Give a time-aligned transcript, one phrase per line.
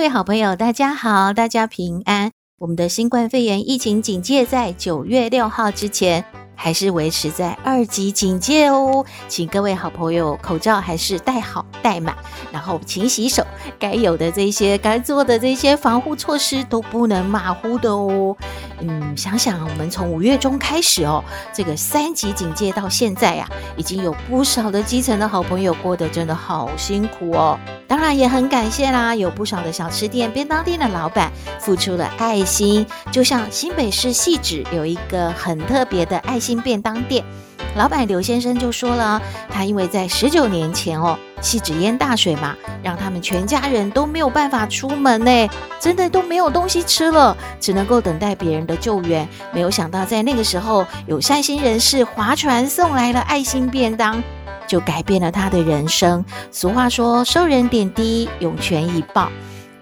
[0.00, 2.32] 各位好朋友，大家好，大家平安。
[2.58, 6.24] 我们的新冠肺炎疫情警戒在九月六号之前，
[6.62, 12.14] 还是维持在二级警戒哦，请各位好朋友口罩还是戴好戴满，
[12.52, 13.42] 然后勤洗手，
[13.78, 18.36] 该有的这些该做的这些防护措施都不能马虎的哦。
[18.80, 23.48] 嗯，想想我们从五月中开始哦，这个三级警戒到现在呀、
[23.78, 27.58] 已经有不少的基层的好朋友过得真的好辛苦哦。
[27.88, 36.49] 当然也很感谢啦，有不少的小吃店、便当店的老板付出了爱心，就像新北市汐止有一个很特别的爱心。
[36.50, 37.24] 新便当店
[37.76, 45.48] 老板刘先生就说了，他因为在十九年前哦，汐止淹大水嘛，让他们全家人都没有办法出门呢，
[45.78, 49.28] 真的都没有东西吃了，只能够等待别人的救援。
[49.52, 54.20] 没有想到在那个时候，有善心人士划船送来了爱心便当，
[54.66, 56.24] 就改变了他的人生。
[56.50, 59.30] 俗话说，收人点滴，涌泉以报。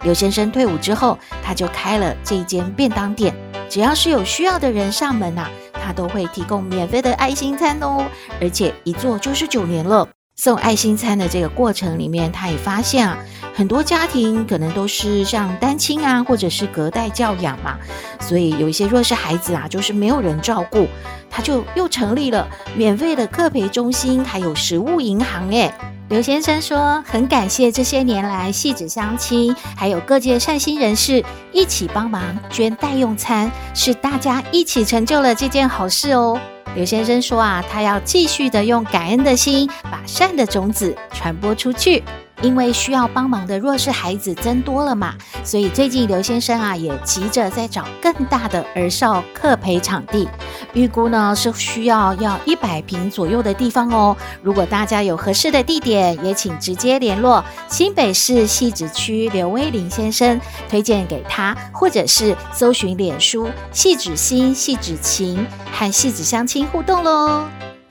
[0.03, 3.35] 刘先生退伍之后，他就开了这间便当店，
[3.71, 5.49] 只要是有需要的人上门呐、
[5.89, 8.05] 他都会提供免费的爱心餐哦，
[8.43, 10.07] 而且一做就是九年了。
[10.37, 13.17] 送爱心餐的这个过程里面，他也发现啊，
[13.59, 17.77] 很多家庭可能都是像单亲啊，或者是隔代教养嘛，
[18.21, 20.87] 所以有一些弱势孩子啊，就是没有人照顾，
[21.29, 25.75] 他就又成立了免费的课陪中心，还有食物银行诶。
[26.09, 36.39] 刘先生说：“很感谢这些年来戏子乡亲，还有各界善心人士一起帮忙捐代用餐，是大家一起成就了这件好事哦。”
[36.77, 42.05] 刘先生说：“啊，他要继续的用感恩的心，把善的种子传播出去。”
[42.41, 50.29] 因为需要帮忙的弱势孩子增多了嘛，所以最近刘先生啊也急着在找更大的儿少课陪场地，
[50.73, 54.17] 预估呢是需要要一百坪左右的地方哦。
[54.43, 67.43] 如果大家有合适的地点，也请直接联络新北市汐止区刘威林先生，推荐给他，或者是搜寻脸书汐止心、汐止情和汐止相亲互动喽。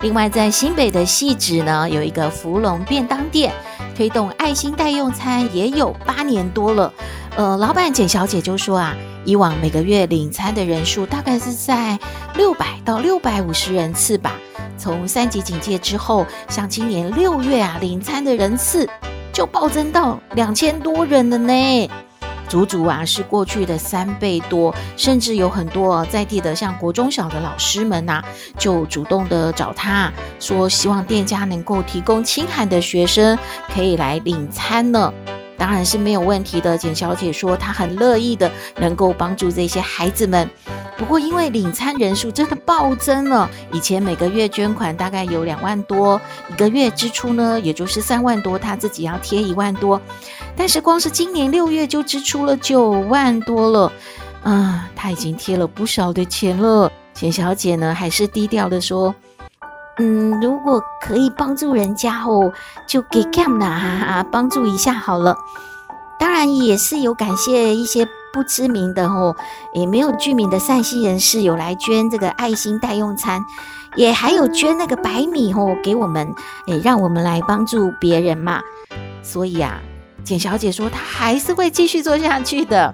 [0.02, 3.52] 另外，在新北的汐止呢，有一个芙蓉便当店。
[3.97, 6.94] 推动爱心代用餐也有八年多了，
[7.35, 11.97] 呃，老板简小姐就说啊，以往每个月领餐的人数大概是在
[12.35, 14.35] 六百到六百五十人次吧。
[14.78, 18.88] 从三级警戒之后，像今年六月啊，领餐的人次
[19.34, 21.90] 就暴增到两千多人了呢。
[22.47, 28.24] 足足啊是过去的三倍多，甚至有很多在地的像国中小的老师们呐、
[28.58, 33.38] 就主动的找他说，希望店家能够提供清寒的学生
[33.74, 35.13] 可以来领餐了。
[35.57, 36.78] 当然是没有问题的。
[36.78, 40.50] 简小姐说她很乐意的能够帮助这些孩子们。
[40.97, 46.19] 不过因为领餐人数真的暴增了，以前每个月捐款大概有两万多，
[46.50, 50.01] 一个月支出呢也就是三万多，她自己要贴一万多。
[50.56, 53.91] 但是光是今年六月就支出了九万多了，
[54.41, 56.91] 啊，他已经贴了不少的钱了。
[57.13, 59.13] 简小姐呢，还是低调的说，
[60.00, 62.52] 嗯，如果可以帮助人家哦，
[62.85, 65.35] 就给 Cam 啊帮助一下好了。
[66.19, 69.35] 当然也是有感谢一些不知名的哦，
[69.74, 73.44] 也没有居民的善心人士有来捐这个爱心代用餐，
[73.96, 76.34] 也还有捐那个白米哦给我们，
[76.68, 78.62] 诶，让我们来帮助别人嘛。
[79.22, 79.79] 所以啊。
[80.24, 82.94] 简小姐说：“她还是会继续做下去的，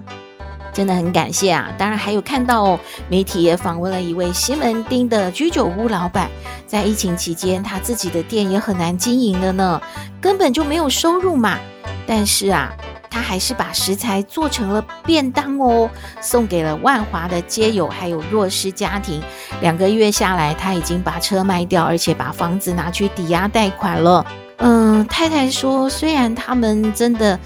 [0.72, 1.68] 真的很感谢啊！
[1.76, 2.78] 当然还有看到哦，
[3.08, 6.30] 媒体也访问了一位西门町的居酒屋老板，
[6.66, 9.80] 在疫情期间，他自己的店也很难经营了呢，
[10.20, 11.58] 根本就没有收入嘛。
[12.06, 12.72] 但是啊，
[13.10, 15.88] 他还是把食材做成了便当哦，
[16.20, 19.22] 送给了万华的街友还有弱势家庭。
[19.60, 24.24] 两个月下来，他已经把车卖掉，而且把房子拿去抵押贷款了。”
[24.58, 27.38] 嗯，太太说，虽然他们真的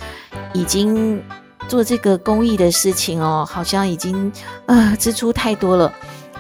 [0.53, 1.23] 已经
[1.67, 4.31] 做这个公益的事情哦，好像已经
[4.67, 5.93] 呃支出太多了，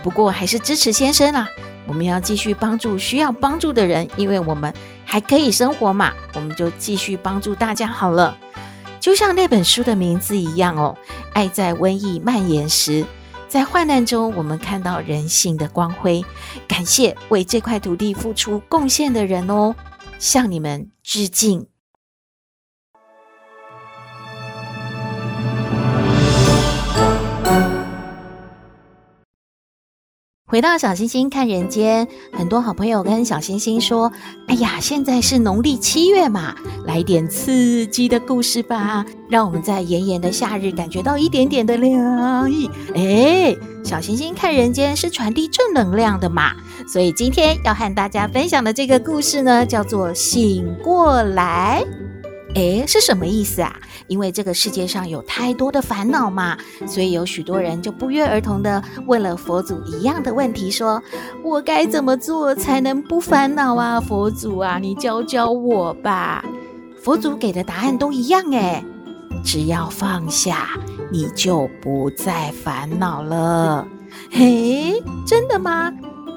[0.03, 1.49] 不过还是支持先生啦。
[1.88, 4.73] 我们要继续帮助需要帮助的人，因为我们
[5.05, 8.37] 还可以生活嘛，我们就继续帮助大家好了。
[9.00, 10.96] 就像那本书的名字一样哦，
[11.32, 13.05] 爱在瘟疫蔓延时，
[13.49, 16.23] 在患难中，我们看到人性的光辉。
[16.69, 19.75] 感谢为这块土地付出贡献的人哦。
[20.19, 21.67] 向你们致敬。
[30.50, 34.11] 回到小星星看人间，很多好朋友跟小星星说
[34.49, 36.55] ：“哎呀，现在是农历七月嘛，
[36.87, 43.55] 来点刺激的故事吧，让我们在炎炎的夏日感觉到一点点的凉意。”哎，
[43.85, 46.55] 小星星看人间是传递正能量的嘛，
[46.91, 51.85] 所以今天要和大家分享的这个故事呢，叫做《醒过来》。
[52.58, 53.72] 诶，是什么意思啊？
[54.08, 56.58] 因为这个世界上有太多的烦恼嘛，
[56.88, 61.00] 所以有许多人就不约而同的问了佛祖一样的问题，说
[61.44, 64.00] ：“我该怎么做才能不烦恼啊？
[64.00, 66.44] 佛祖啊，你教教我吧。”
[67.00, 68.84] 佛祖给的答案都一样，诶，
[69.44, 70.70] 只要放下，
[71.12, 73.87] 你就不再烦恼了。
[74.32, 75.93] 嘿，真的吗？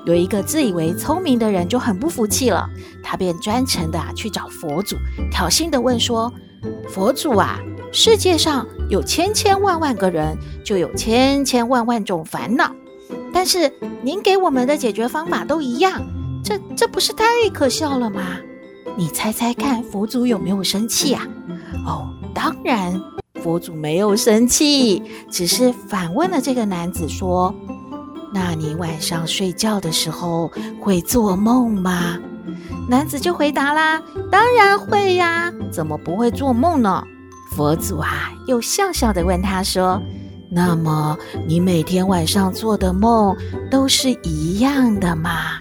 [0.05, 2.67] 有一个自以为聪明的人就很不服气了，
[3.03, 4.95] 他便专程的啊去找佛祖，
[5.31, 6.33] 挑衅的问说
[6.89, 7.59] ：“佛祖啊，
[7.91, 12.73] 世界上有千千万万个人，就有千千万万种烦恼，
[13.31, 13.71] 但是
[14.01, 16.01] 您给我们的解决方法都一样，
[16.43, 18.23] 这这不是太可笑了吗？
[18.97, 21.27] 你猜猜看，佛祖有没有生气啊？
[21.85, 22.99] 哦，当然，
[23.35, 27.53] 佛祖没有生气，只是反问了这个男子说。”
[28.33, 32.17] 那你晚上睡觉的时候会做梦吗？
[32.89, 34.01] 男子就回答啦
[34.31, 37.03] ：“当然会呀，怎么不会做梦呢？”
[37.55, 40.01] 佛祖啊，又笑笑地问他说
[40.49, 41.17] ：“那么
[41.47, 43.35] 你每天晚上做的梦
[43.69, 45.59] 都是一样的吗？”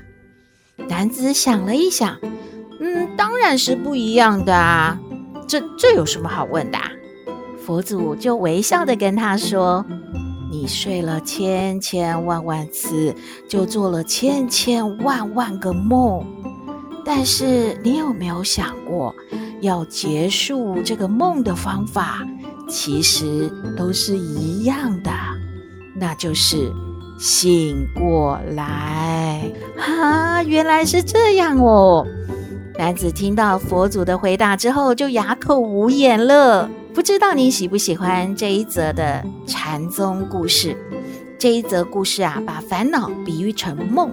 [0.88, 2.17] 男子想了一想，
[2.81, 4.99] 嗯，当然是不一样的啊。
[5.46, 6.90] 这这有什么好问的啊？
[7.64, 9.84] 佛祖就微笑地跟他说。
[10.50, 13.14] 你睡了千千万万次，
[13.49, 16.26] 就做了千千万万个梦。
[17.05, 19.14] 但是你有没有想过，
[19.61, 22.26] 要结束这个梦的方法，
[22.69, 25.11] 其实都是一样的，
[25.94, 26.70] 那就是
[27.19, 29.50] 醒过来。
[29.79, 32.06] 哈，原来是这样哦。
[32.76, 36.69] 男子听到佛祖的回答之后，就哑口无言了。
[36.92, 40.76] 不知道你喜不喜欢这一则的禅宗故事？
[41.38, 44.10] 这一则故事啊，把烦恼比喻成梦，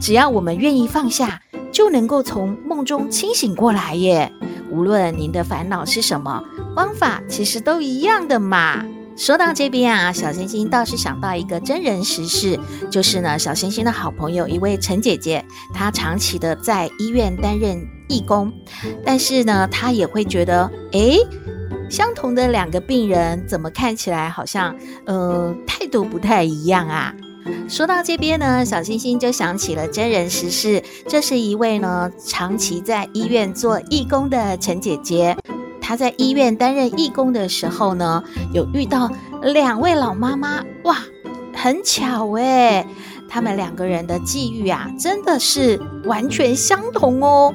[0.00, 1.42] 只要我们愿意放下，
[1.72, 4.32] 就能够从梦中清醒过来耶。
[4.70, 6.42] 无论您的烦恼是什么，
[6.74, 8.86] 方法其实都一样的嘛。
[9.16, 12.58] 说到这边啊，小星星倒是想到一个真人实事，
[12.90, 15.44] 就是呢，小星星的好朋友一位陈姐姐，
[15.74, 18.50] 她长期的在医院担任义工，
[19.04, 21.18] 但是呢，她也会觉得，诶。
[21.92, 24.74] 相同的两个病人，怎么看起来好像，
[25.04, 27.14] 呃，态度不太一样啊？
[27.68, 30.82] 说到这边呢，小星星就想起了真人实事。
[31.06, 35.36] 这是一位呢，长期在医院做义工的陈姐姐。
[35.82, 38.24] 她在医院担任义工的时候呢，
[38.54, 39.10] 有遇到
[39.42, 40.96] 两位老妈妈，哇，
[41.54, 42.86] 很巧诶，
[43.28, 47.54] 他们两个人的际遇啊，真的是完全相同哦。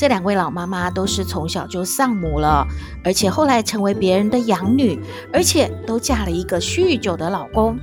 [0.00, 2.66] 这两位老妈妈都是从小就丧母了，
[3.04, 4.98] 而且后来成为别人的养女，
[5.30, 7.78] 而且都嫁了一个酗酒的老公。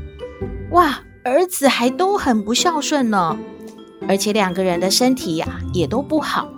[0.72, 3.38] 哇，儿子还都很不孝顺呢，
[4.08, 6.50] 而且两个人的身体呀也都不好。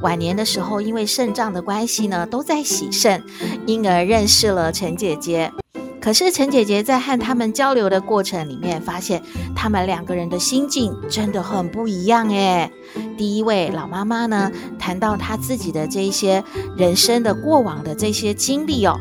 [0.00, 3.20] 晚年的时候，因为肾脏的关系呢，都在洗肾，
[3.66, 5.52] 因而认识了陈姐姐。
[6.00, 9.22] 可是陈姐姐在和他们交流的过程里面，发现
[9.54, 12.70] 他们两个人的心境真的很不一样诶。
[13.18, 16.42] 第一位老妈妈呢，谈到她自己的这些
[16.76, 18.98] 人生的过往的这些经历哦，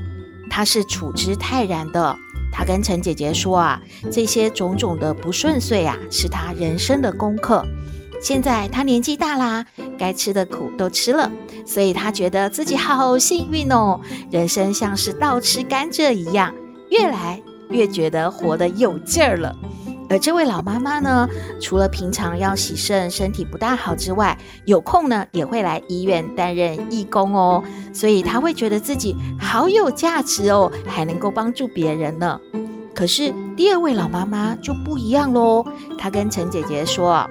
[0.49, 2.15] 她是处之泰然的。
[2.51, 7.65] 她跟陈姐姐说啊，这些种种的不顺遂啊，是她人生的功课。
[8.21, 9.65] 现在她年纪大啦，
[9.97, 11.31] 该吃的苦都吃了，
[11.65, 16.53] 所以她觉得自己好幸运哦，人生像是倒吃甘蔗一样。
[16.89, 19.55] 越来越觉得活得有劲儿了，
[20.09, 21.27] 而这位老妈妈呢，
[21.61, 32.39] 除了平常要洗肾，身体不大好之外，有空呢也会来医院担任义工哦，所以她会觉得自己好有价值哦，还能够帮助别人呢。
[32.95, 35.63] 可是第二位老妈妈就不一样喽，
[35.97, 37.29] 她跟陈姐姐说，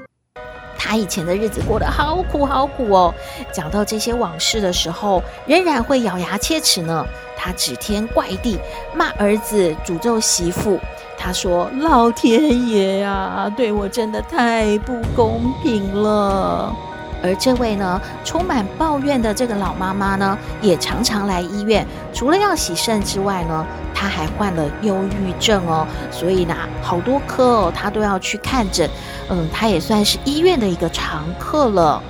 [0.79, 3.13] 他以前的日子过得好苦好苦哦，
[3.53, 7.05] 讲到这些往事的时候，仍然会咬牙切齿呢。
[7.37, 8.59] 他指天怪地，
[8.95, 10.79] 骂儿子，诅咒媳妇。
[11.17, 16.73] 他说：“老天爷呀，对我真的太不公平了。”
[17.23, 21.87] 而这位呢，充满抱怨的这个老妈妈呢，也常常来医院。
[22.13, 25.87] 除了要洗肾之外呢，她还患了忧郁症哦。
[26.13, 28.89] 所以呢，好多科哦，她都要去看诊。
[29.31, 32.03] 嗯，她也算是医院的一个常客了。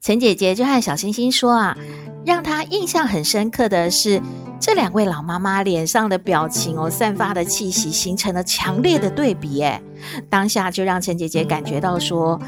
[0.00, 1.76] 陈姐姐就和小星星说啊，
[2.24, 4.22] 让她印象很深刻的是，
[4.60, 9.62] 这两位老妈妈脸上的表情哦，散发的气息形成了强烈的对比。
[9.62, 9.80] 诶，
[10.28, 12.38] 当下就让陈姐姐感觉到说，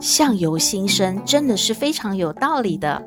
[0.00, 3.00] 相由心生真的是非常有道理的。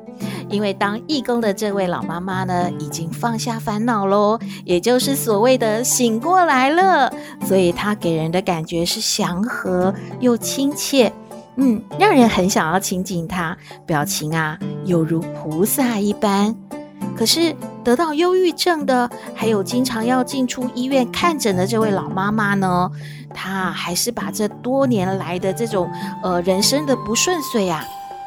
[0.48, 7.12] 因为当义工的这位老妈妈呢，已经放下烦恼喽，也就是所谓的醒过来了，
[7.46, 11.12] 所以她给人的感觉是祥和又亲切。
[11.56, 13.56] 嗯，让人很想要亲近她，
[13.86, 16.56] 表情啊，犹如菩萨一般。
[17.16, 22.90] 可是得到忧郁症的，还有经常要进出医院看诊的这位老妈妈呢，
[23.32, 25.90] 她还是把这多年来的这种
[26.22, 27.84] 呃人生的不顺遂啊、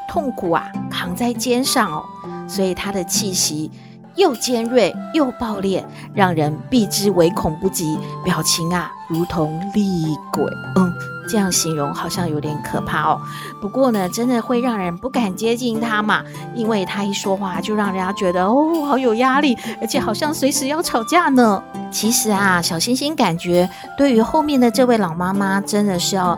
[0.10, 2.04] 痛苦啊扛在肩上哦，
[2.48, 3.70] 所以她的气息
[4.16, 7.98] 又尖锐又暴烈，让人避之唯恐不及。
[8.24, 10.44] 表情啊，如同厉鬼。
[10.76, 11.07] 嗯。
[11.28, 13.22] 这样形容好像有点可怕哦。
[13.62, 16.24] 不过呢，真的会让人不敢接近他嘛，
[16.56, 21.62] 因为他一说话就让人家觉得哦，好有压力，而且好像随时要吵架呢。
[21.92, 26.38] 其实啊，小星星感觉对于后面的这位老妈妈，真的是要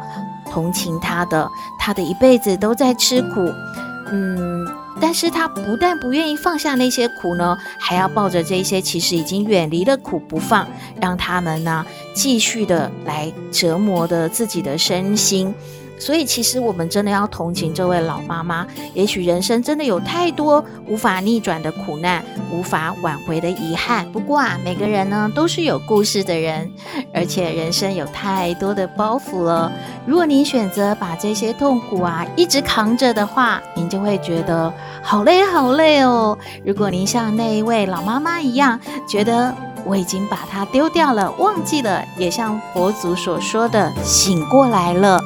[0.49, 1.49] 同情她的。
[1.79, 3.51] 她的一辈子都在吃苦，
[4.11, 4.78] 嗯。
[5.01, 10.67] 但是他不但不愿意放下那些苦呢，还要抱着这些其实已经远离的苦不放，
[11.01, 15.53] 让他们呢继续的来折磨的自己的身心。
[15.99, 18.65] 所以，其实我们真的要同情这位老妈妈。
[18.93, 24.09] 也许人生真的有太多无法逆转的苦难，无法挽回的遗憾。
[24.11, 26.71] 不过啊，每个人呢都是有故事的人，
[27.13, 29.71] 而且人生有太多的包袱了。
[30.07, 36.37] 如果您选择把这些痛苦啊一直扛着的话，您就会觉得好累好累哦。
[36.65, 39.53] 如果您像那一位老妈妈一样，觉得
[39.83, 45.19] 我已经把它丢掉了，忘记了，也像佛祖所说的醒过来了。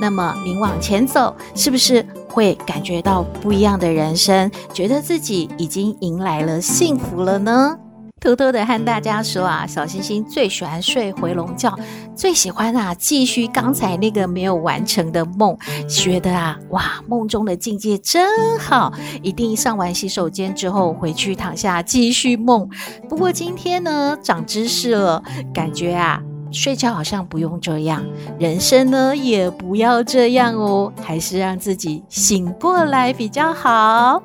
[0.00, 4.50] 那么您往前走，是不是会感觉到不一样的人生？
[4.72, 7.78] 觉得自己已经迎来了幸福了呢？
[8.20, 11.78] 偷偷的和大家说啊，小星星最喜欢睡回笼觉，
[12.16, 15.56] 最喜欢啊继续刚才那个没有完成的梦，
[15.88, 22.68] 觉得啊哇梦中的境界真好，一定上完洗手间之后回去躺下继续梦。
[23.08, 25.22] 不过今天呢长知识了，
[25.54, 26.20] 感觉啊。
[26.50, 28.04] 睡觉好像不用这样，
[28.38, 34.22] 人生呢也不要这样哦，还是让自己醒过来比较好。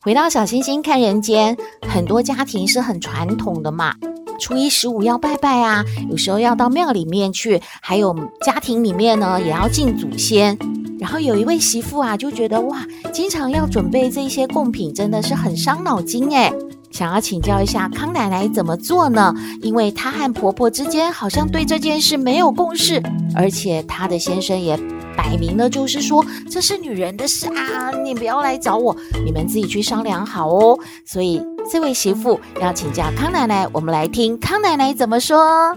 [0.00, 1.56] 回到小星星看人间，
[1.88, 3.94] 很多家庭是很传统的嘛，
[4.38, 10.56] 初一十五要拜拜啊，有时候要到庙里面去，还有家庭里面呢也要敬祖先。
[10.98, 16.52] 然后有一位媳妇啊，就觉得哇，经常要准备这些贡品，真的是很伤脑筋诶。
[16.96, 19.34] 想要请教一下康奶奶怎么做呢？
[19.60, 23.02] 因为她和婆婆之间好像对这件事没有共识，
[23.34, 24.74] 而且她的先生也
[25.14, 30.78] 摆明了就是说，这是女人的事啊，你不要来找我，你们自己去商量好哦。
[31.04, 35.76] 所以这位媳妇要请教康奶奶，我们来听康奶奶怎么说。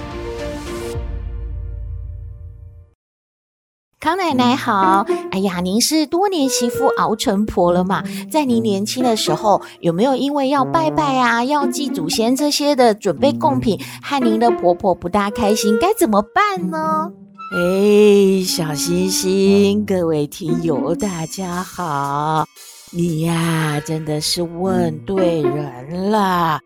[4.33, 8.01] 奶奶好，哎呀，您是多年媳妇熬成婆了嘛？
[8.31, 17.11] 在您年轻的时候，有没有因为要拜拜啊、要祭祖先这些的准备贡品，害您的婆婆不大开心，该怎么办呢？
[17.53, 22.45] 哎，小星星，各位听友，大家好！
[22.91, 26.61] 你呀，真的是问对人了。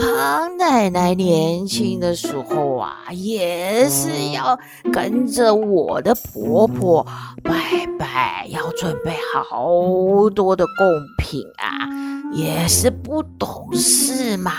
[0.00, 4.58] 康奶奶年轻的时候啊，也是要
[4.90, 7.06] 跟着我的婆婆
[7.44, 7.52] 拜
[7.98, 10.86] 拜，要准备好多的贡
[11.18, 11.86] 品啊，
[12.32, 14.52] 也是不懂事嘛。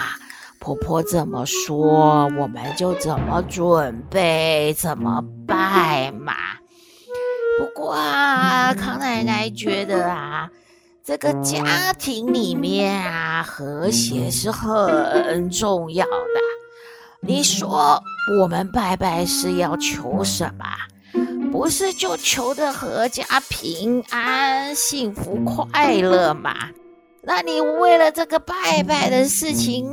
[0.59, 6.33] 婆婆怎么说，我们就怎么准备，怎么拜嘛。
[7.57, 10.49] 不过啊，康奶奶觉得啊，
[11.03, 16.39] 这个家庭里面啊，和谐是很重要的。
[17.21, 17.99] 你说
[18.39, 20.65] 我们拜拜是要求什么？
[21.51, 26.53] 不是就求的阖家平安、幸福、快乐吗？
[27.23, 29.89] 那你为了这个拜拜的事情，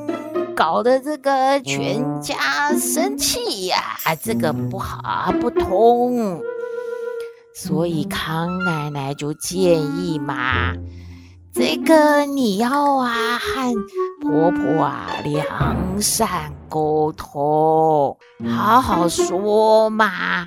[0.55, 6.41] 搞得这个全家生气呀，这个不好，不通。
[7.55, 10.73] 所以康奶奶就建议嘛，
[11.55, 13.75] 这个你要啊和
[14.21, 18.17] 婆婆啊良善沟通，
[18.57, 20.47] 好好说嘛。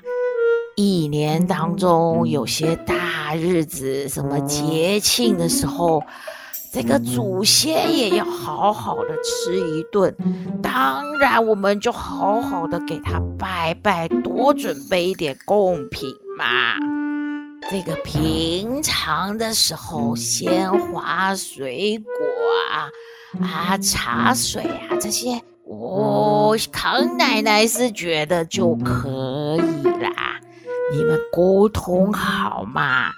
[0.76, 6.02] 一年当中有些大日子，什么节庆的时候，
[6.74, 10.16] 这个祖先也要好好的吃一顿。
[10.64, 16.76] 当然，我们就好好的给他拜拜，多准备一点贡品嘛。
[17.70, 22.12] 这个平常的时候，鲜花、水果
[22.72, 22.90] 啊、
[23.46, 30.40] 啊茶水啊这些，我、哦、康奶奶是觉得就可以啦。
[30.94, 33.12] 你们沟通好嘛？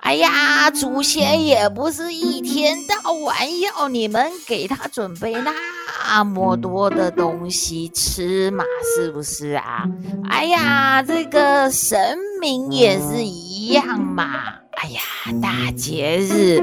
[0.00, 8.64] 哎呀，祖先也不是一天到晚要你们给他准备那么多的东西吃嘛，
[8.94, 9.84] 是不是啊？
[10.30, 14.24] 哎呀，这个神明也是一样嘛。
[14.72, 15.00] 哎呀，
[15.42, 16.62] 大节日，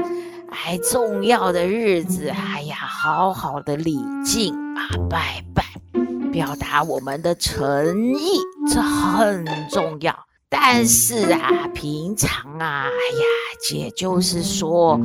[0.50, 5.64] 哎，重要的日子，哎呀，好好的礼敬啊，拜拜，
[6.32, 8.40] 表达我们的诚意，
[8.72, 10.16] 这很重要。
[10.48, 13.24] 但是啊，平常啊，哎呀，
[13.74, 14.98] 也就是说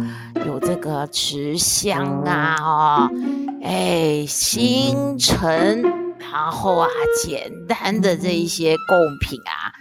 [0.45, 3.09] 有这个持香啊，哦，
[3.61, 5.81] 哎，新陈，
[6.31, 6.87] 然后啊，
[7.21, 9.73] 简单的这一些贡品啊，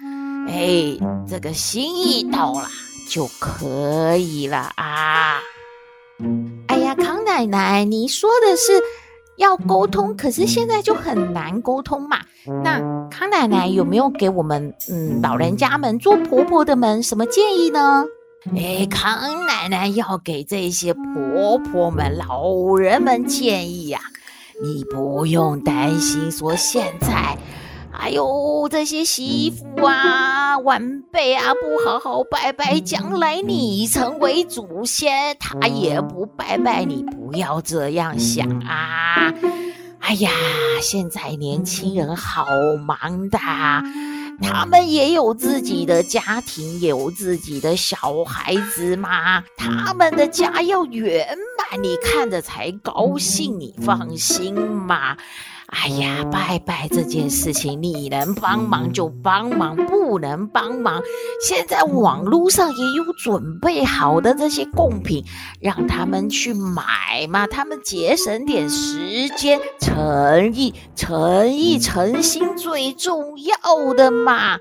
[0.50, 2.68] 哎，这个心意到了
[3.08, 5.38] 就可以了啊。
[6.66, 8.82] 哎呀，康奶奶，你说的是。
[9.36, 12.18] 要沟通，可是现在就很难沟通嘛。
[12.62, 12.78] 那
[13.08, 18.04] 康奶奶有没有给我们，嗯，老人家们做婆婆的们什么建议呢？
[18.54, 24.00] 哎，康奶奶要给这些婆婆们、老人们建议呀，
[24.62, 27.38] 你不用担心，说现在。
[27.92, 39.34] 哎呦，这些媳妇啊、晚辈啊，不好好拜拜，将来你成为祖先，他也不拜拜，你不要这样想啊！
[39.98, 40.30] 哎呀，
[40.80, 42.46] 现在年轻人好
[42.86, 43.38] 忙的，
[44.40, 55.16] 他们也有自己的家庭，有自己的小孩子嘛，他们的家要圆满，你看着才高兴，你放心嘛。
[55.70, 61.00] 哎呀，拜拜这件事情，你能帮忙就帮忙，不能帮忙，
[61.46, 65.24] 现在网络上也有准备好的这些贡品，
[65.60, 74.58] 让他们去买嘛，他们节省点时间，诚意、诚意、诚心最重要的嘛。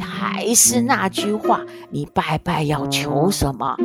[0.00, 3.76] 还是那句话，你拜拜要求什么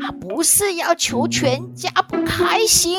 [0.00, 0.10] 啊？
[0.20, 2.96] 不是要求全家不开心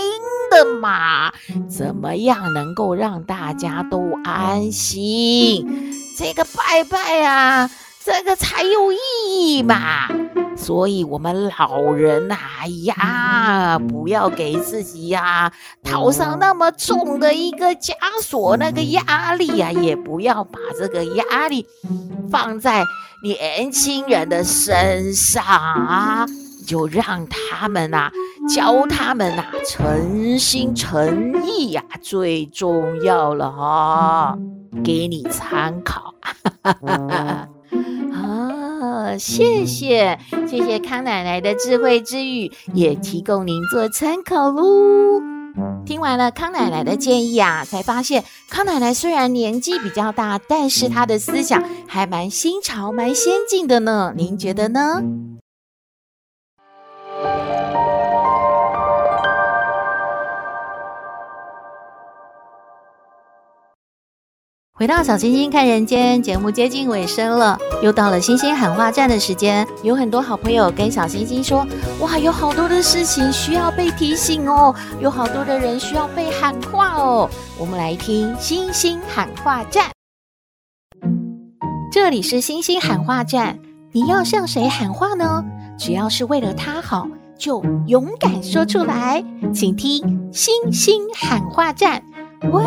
[0.51, 1.33] 的嘛？
[1.67, 5.65] 怎么样能够让大家都安心？
[6.17, 7.71] 这个拜拜啊，
[8.03, 8.97] 这个才有意
[9.37, 10.07] 义嘛。
[10.57, 21.65] 所以，我们老人呐，哎呀，不要给自己呀套上那么重的一个枷锁，那个压力呀，也不要把这个压力
[22.29, 22.83] 放在
[23.23, 26.27] 年轻人的身上啊，
[26.67, 28.11] 就让他们呐，
[28.53, 34.37] 教他们呐，诚心诚意呀，最重要了哈，
[34.83, 36.13] 给你参考。
[36.61, 37.47] 哈哈哈。
[38.13, 45.21] 啊，谢谢谢谢康奶奶的智慧之语，也提供您做参考喽。
[45.85, 54.13] 听完了康奶奶的建议啊，才发现康奶奶虽然年纪比较大，但是她的思想还蛮新潮、蛮先进的呢。
[54.15, 55.01] 您觉得呢？
[64.81, 69.67] 回到小星星看人间节目接近尾声了，又到了星星喊话站的时间。
[69.83, 71.63] 有很多好朋友跟小星星说
[72.01, 77.29] ：“哇，有好多的事情需要被提醒哦，有好多的人需要被喊话哦。”
[77.61, 79.91] 我们来听星星喊话站。
[81.91, 83.59] 这里是星星喊话站，
[83.91, 85.45] 你要向谁喊话呢？
[85.77, 89.23] 只要是为了他好，就勇敢说出来。
[89.53, 92.01] 请听星星喊话站。
[92.51, 92.63] 喂。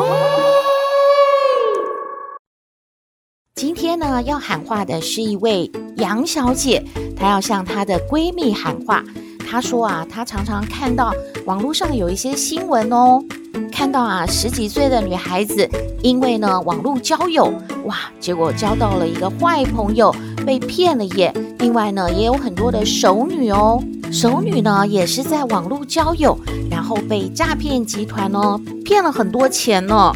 [3.56, 6.84] 今天呢，要喊话的是一位杨小姐，
[7.16, 9.04] 她要向她的闺蜜喊话。
[9.48, 11.14] 她说啊，她常常看到
[11.44, 13.22] 网络上有一些新闻哦，
[13.70, 15.68] 看到啊十几岁的女孩子，
[16.02, 17.52] 因为呢网络交友，
[17.84, 20.14] 哇，结果交到了一个坏朋友，
[20.46, 21.32] 被骗了耶。
[21.58, 26.38] 另外呢，也有很多的熟女哦，熟女呢也是在网络交友，
[26.70, 30.12] 然后被诈骗集团呢骗了很多钱呢。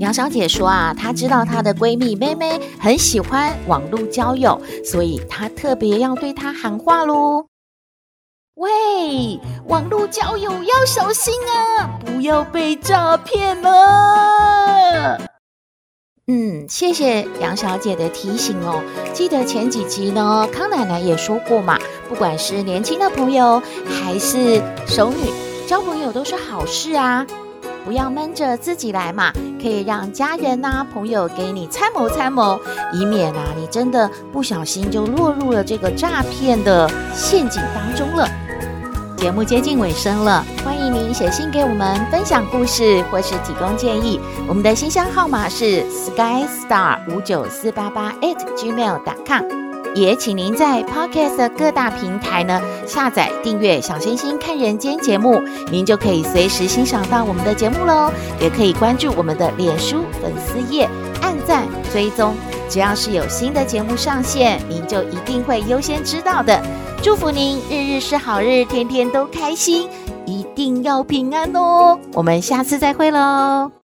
[0.00, 7.46] 杨小姐说啊，她知道她的闺蜜妹妹很喜欢网络交友，所以她特别要对她喊话喽。
[8.56, 15.18] 喂，网络交友要小心啊，不要被诈骗了。
[16.28, 18.80] 嗯，谢谢杨小姐的提醒哦。
[19.12, 21.76] 记得前几集呢，康奶奶也说过嘛，
[22.08, 25.32] 不管是年轻的朋友还是熟女，
[25.66, 27.26] 交朋友都是好事啊。
[27.84, 32.58] 不要闷着自己来嘛，可以让家人呐、啊、朋友给你参谋参谋，
[32.92, 38.26] 以免啊你真的不小心就落入了这个诈骗的陷阱当中了。
[39.24, 44.20] 节目接近尾声了，欢迎您写信给我们分享故事或是提供建议。
[44.46, 49.44] 我们的信箱号码是 skystar 五九四八八 at gmail.com。
[49.94, 58.12] 也请您在 Podcast 的各大平台呢下载订阅《小星星看人间》节目，您就可以随时欣赏到我们的节目喽。
[58.38, 60.86] 也可以关注我们的脸书粉丝页，
[61.22, 62.36] 按赞追踪，
[62.74, 66.60] 只要是有新的节目上线，您就一定会优先知道的。
[67.00, 69.88] 祝福您日日是好日，天天都开心，
[70.26, 71.96] 一定要平安哦！
[72.14, 73.83] 我们下次再会喽。